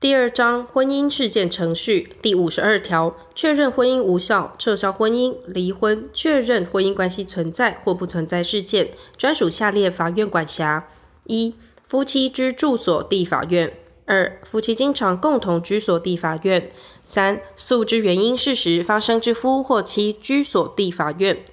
[0.00, 10.88] 第二章婚姻事件程序第五十二条，确认婚姻无效、撤销婚姻、离婚、确认婚姻关系存在或不存在事件，专属下列法院管辖：
[11.24, 11.54] 一、
[11.86, 13.68] 夫妻之住所地法院；
[14.06, 16.62] 二、夫妻经常共同居所地法院；
[17.02, 21.44] 三、诉之原因事实发生之夫或妻居所地法院。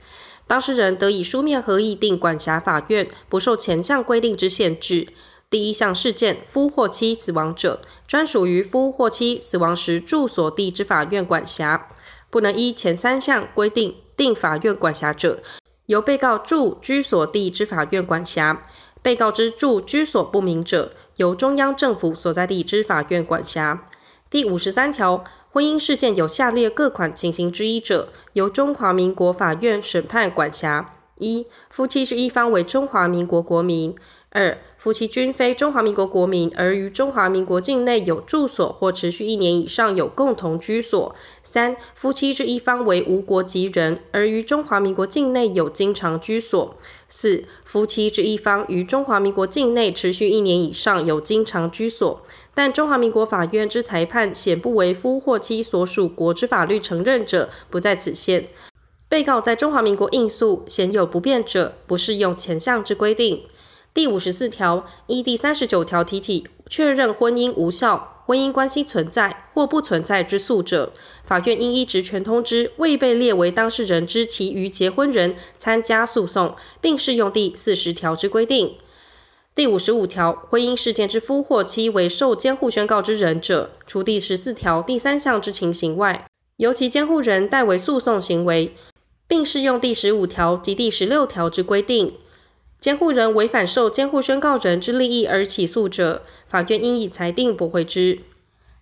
[0.47, 5.09] 当事人得以书面合意定管辖法院，不受前项规定之限制。
[5.49, 11.87] 第一项事件，夫或妻死亡者，专属于夫或妻死亡时住所地之法院管辖，
[12.29, 15.41] 不能依前三项规定定法院管辖者，
[15.85, 18.57] 由被告住居所地之法院管辖；
[19.01, 23.85] 被告之住居所不明者，由中央政府所在地之法院管辖。
[24.29, 33.95] 第五十三条，婚姻事件有下列各款情形之一者，由中华民国法院审判管辖：一、夫妻之一方为中华民国国民。
[34.29, 46.75] 二、夫妻均非中华民国国民，而于中华民国境内有住所或持续一年以上有共同居所；三、夫妻之一方为无国籍人，而于中华民国境内有经常居所；
[47.07, 52.21] 四、夫妻之一方于中华民国境内持续一年以上有经常居所，
[52.53, 58.49] 但中华民国法院之裁判显不为夫或妻所属国之法律承认者，不在此限。
[59.09, 63.45] 被告在中华民国应诉显有不便者，不适用前项之规定。
[63.97, 78.75] 第五十四条，依第三十九条提起确认婚姻无效、婚姻关系存在或不存在之诉者，法院应依职权通知未被列为当事人之其余结婚人参加诉讼，并适用第四十条之规定。
[79.55, 88.75] 第五十五条，婚姻事件之夫或妻为受监护宣告之人者，除第十四条第三项之情形外，由其监护人代为诉讼行为，
[89.27, 92.13] 并适用第十五条及第十六条之规定。
[92.79, 98.19] 监护人违反受监护宣告人之利益而起诉者，法院应以裁定驳回之。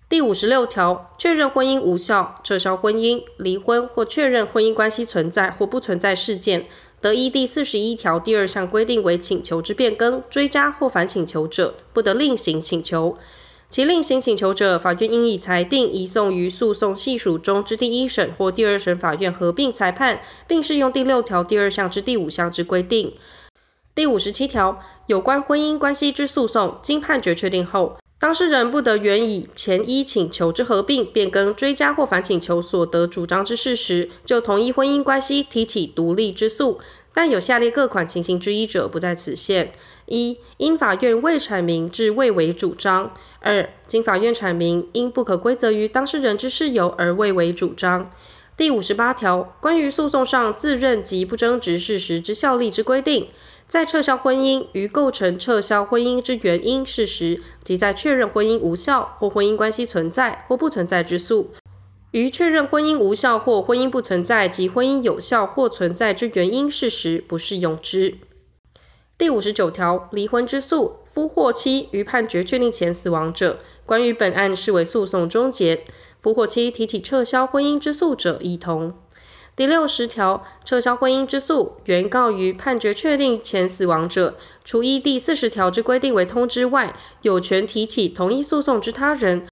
[0.08, 6.68] 第五十六条，确认婚姻无效、撤销婚姻、离婚或确认婚姻关系存在或不存在事件，
[7.02, 13.18] 得依第四十一条第二项规定为请求之变更、追加或反请求者，不得另行请求。
[13.68, 23.16] 其另行请求者，法院应以裁定移送于诉讼系属中之第一审或第二审法院合并裁判，并适用第六条第二项之第五项之规定。
[23.96, 36.78] 第五十七条，有关婚姻关系之诉讼，经判决确定后，当事人不得援以前一请求之合并、变更、追加或反请求所得主张之事实，就同一婚姻关系提起独立之诉，
[37.14, 39.72] 但有下列各款情形之一者，不在此限：
[40.08, 48.12] 一、因法院未阐明致未为主张；二、经法院阐明，因不可归责于当事人之事由而未为主张。
[48.58, 53.28] 第五十八条，关于诉讼上自认及不争执事实之效力之规定。
[53.68, 61.52] 在撤销婚姻与构成撤销婚姻之原因事实，即在确认婚姻无效或婚姻关系存在或不存在之诉，
[62.12, 68.16] 于确认婚姻无效或婚姻不存在及婚姻有效或存在之原因事实，不适用之。
[69.18, 75.80] 第五十九条，离婚之诉，夫或妻于判决确定前死亡者，关于本案视为诉讼终结；
[76.26, 78.96] 夫或妻提起撤销婚姻之诉者，亦同。
[79.56, 89.48] 第六十条，撤销婚姻之诉，原告于判决确定前死亡者，除依第四十条之规定为通知外，有权提起同一诉讼之他人，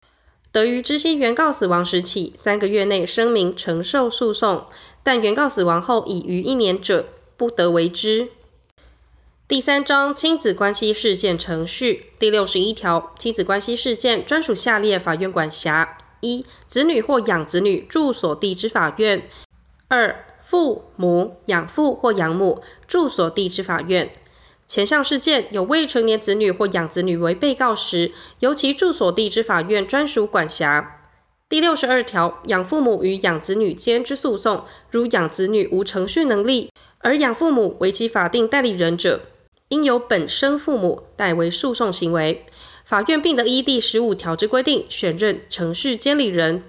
[0.52, 4.66] 得于知悉原告死亡时起三个月内声明承受诉讼，
[5.04, 7.06] 但原告死亡后已逾一年者，
[7.38, 8.30] 不得为之。
[9.48, 12.08] 第三章亲子关系事件程序。
[12.18, 19.30] 第六十一条，亲子关系事件专属下列法院管辖：一、子女或养子女住所地之法院。
[19.90, 24.12] 二、父母、养父或养母住所地之法院。
[24.66, 31.02] 前项事件有未成年子女或养子女为被告时，由其住所地之法院专属管辖。
[31.48, 39.22] 第六十二条，养父母与养子女间之诉讼，如养子女无程序能力，而养父母为其法定代理人者，
[39.68, 42.46] 应由本生父母代为诉讼行为。
[42.84, 46.64] 法院并得依第十五条之规定选任程序监理人。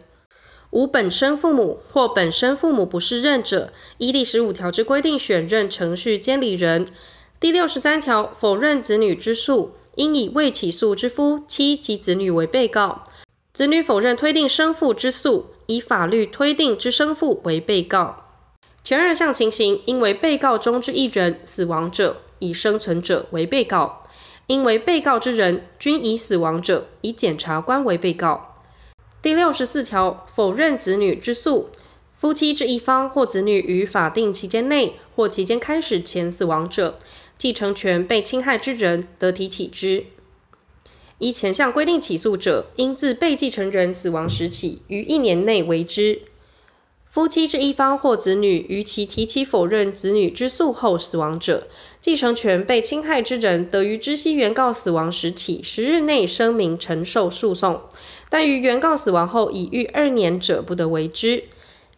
[0.71, 6.87] 无本生父母或本生父母不是任者，依第十五条之规定选任程序监理人。
[7.38, 13.05] 第六十三条，否认子女之诉，应以未起诉之夫妻及子女为被告；
[13.53, 18.25] 子女否认推定生父之诉，以法律推定之生父为被告。
[18.83, 24.04] 前二项情形，应为被告中之一人死亡者，以生存者为被告；
[24.46, 28.61] 因为被告之人均已死亡者，以检察官为被告。
[29.23, 31.70] 第六十四条，否认子女之诉，
[32.12, 36.99] 夫妻之一方或子女于法定期间内或期间开始前死亡者，
[37.38, 40.05] 继承权被侵害之人得提起之。
[41.19, 46.20] 依前项规定起诉者，应自被继承人死亡时起，于一年内为之。
[47.14, 51.69] 夫妻之一方或子女于其提起否认子女之诉后死亡者，
[52.00, 57.82] 继承权被侵害之人得于知悉原告死亡时起十日内声明承受诉讼，
[58.28, 61.44] 但于原告死亡后已逾二年者，不得为之。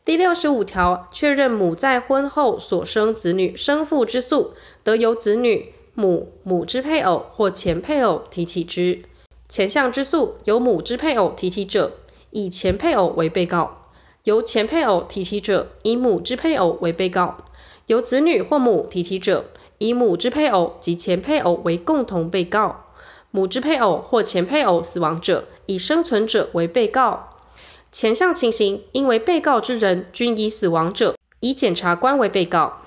[0.04, 4.52] 第六十五条，确认母在婚后所生子女生父之诉，
[4.84, 9.00] 得由子女、母、母之配偶或前配偶提起之。
[9.48, 11.92] 前项之诉由母之配偶提起者，
[12.32, 13.85] 以前配偶为被告。
[14.26, 17.36] 由前配偶提起者，以母之配偶为被告；
[17.86, 19.44] 由子女或母提起者，
[19.78, 22.86] 以母之配偶及前配偶为共同被告。
[23.30, 27.34] 母之配偶或前配偶死亡者，以生存者为被告。
[27.92, 32.80] 前项情形，因为被告之人均已死亡者，以检察官为被告。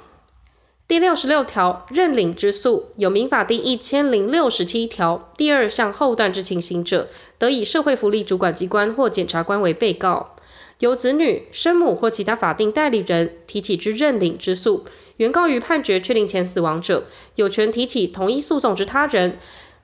[0.89, 7.07] 第六十六条，认领之诉，有民法第一千零六十七条第二项后段之情形者，
[7.37, 10.35] 得以社会福利主管机关或检察官为被告。
[10.79, 14.85] 由子女、生母或其他法定代理人提起之认领之诉，
[15.17, 17.05] 原告于判决确定前死亡者，
[17.35, 19.37] 有权提起同一诉讼之他人，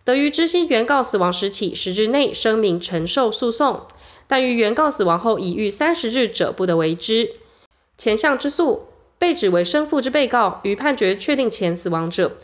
[0.05, 3.81] 得于知悉原告死亡时起十日内声明承受诉讼，
[4.25, 7.29] 但于原告死亡后已逾三十日者，不得为之。
[7.97, 8.87] 前项之诉，
[9.17, 12.37] 被指为生父之被告于判决确定前死亡者，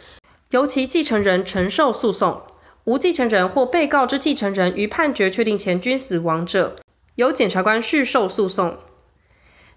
[0.49, 2.41] 由其继承人承受诉讼；
[2.83, 6.75] 无继承人或被告之继承人于判决确定前均死亡者，
[7.21, 8.79] 由检察官续受诉讼。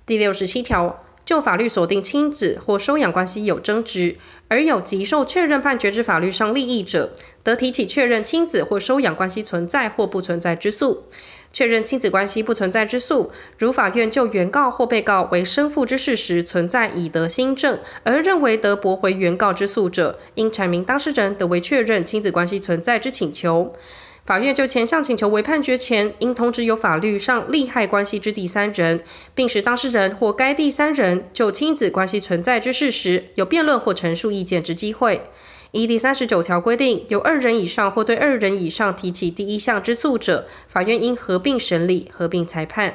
[0.07, 4.17] 第六十七条，就法律锁定亲子或收养关系有争执，
[4.49, 7.13] 而有急受确认判决之法律上利益者，
[7.43, 11.05] 得提起确认亲子或收养关系存在或不存在之诉。
[11.53, 23.75] 确认亲子关系不存在之诉，如法院就原告或被告为生父之事实存在已得新证，而认为得驳回原告之诉者，应阐明当事人得为确认亲子关系存在之请求。
[24.27, 29.05] 法院就前项请求为判决前，应通知有法律上利害关系之第三人，
[29.35, 35.21] 并使当事人或该第三人就亲子关系存在之事实有辩论或陈述意见之机会。
[35.73, 42.95] 依第三十九条规定，有二人以上或对二人以上提起第一项之诉者，法院应合并审理、合并裁判。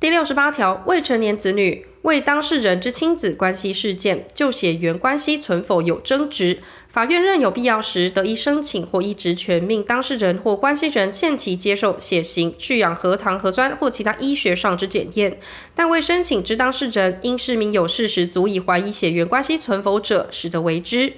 [0.00, 6.58] 第六十八条，未成年子女为当事人之亲子关系事件就血缘关系存否有争执，
[6.92, 15.40] 法院认有必要时，得以申请或依职权命当事人或关系人限期接受血型、去氧核糖核酸或其他医学上之检验。
[15.74, 21.14] 但未申请之当事人，应视明有事实足以怀疑血缘关系存否者，始得为之。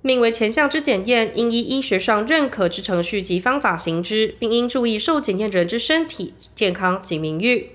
[0.00, 7.72] 命为前项之检验，应依医学上认可之程序及方法行之，并应注意受检验人之身体健康及名誉。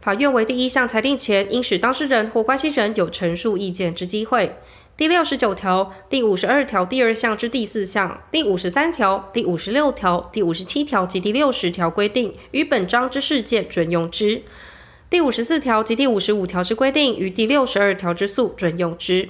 [0.00, 4.56] 法院为第一项裁定前，应使当事人或关系人有陈述意见之机会。
[4.96, 14.40] 第六十九条、第五十二条第二项之第四项、第五十三条、第五十六条、第五十七条及第六十条规定，于本章之事件准用之；
[15.10, 19.28] 第五十四条及第五十五条之规定，于第六十二条之诉准用之；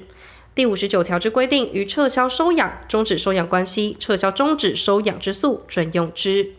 [0.55, 6.53] 第五十九条之规定，于撤销收养、终止收养关系、撤销终止收养之诉准用之。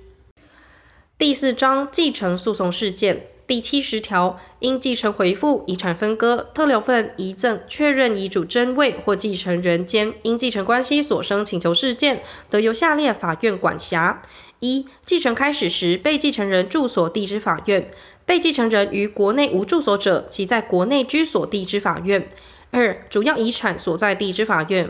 [1.18, 3.28] 第四章继承诉讼事件。
[3.52, 14.24] 第七十条，因继承回复、遗产分割、特留份、遗赠、确认遗嘱真伪或继承人间因继承关系所生请求事件，得由下列法院管辖：
[14.62, 17.82] 一、继承开始时被继承人住所地之法院；
[18.26, 22.22] 被继承人于国内无住所者，其在国内居所地之法院；
[22.70, 24.90] 二、主要遗产所在地之法院。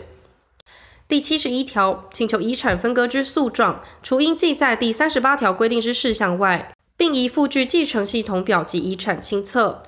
[1.08, 9.82] 第七十一条，请求遗产分割之诉状，除应记载第三十八条规定之事项外，并宜附具继承系统表及遗产清册。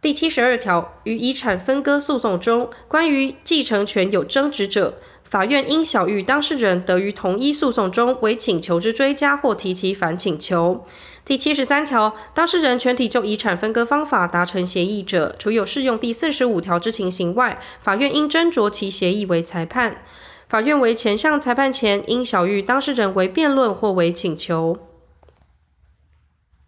[0.00, 4.94] 第七十二条，于遗产分割诉讼中，关于继承权有争执者，
[5.24, 10.82] 法院应晓諭当事人得于同一诉讼中为请求之追加或提起反请求。
[11.26, 20.02] 第七十三条，当事人全体就遗产分割方法达成协议者，除有适用第四十五条之情形外，法院应斟酌其协议为裁判。
[20.48, 24.78] 法院为前项裁判前，应晓諭当事人为辩论或为请求。